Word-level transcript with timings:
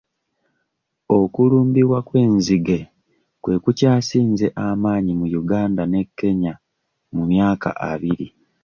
Okulumbibwa 1.19 1.99
kw'enzige 2.07 2.79
kwe 3.41 3.55
kukyasinze 3.63 4.45
amannyi 4.67 5.13
mu 5.19 5.27
Uganga 5.41 5.83
ne 5.87 6.01
Kenya 6.17 6.53
mu 7.13 7.21
myaka 7.31 7.69
abiri. 7.91 8.27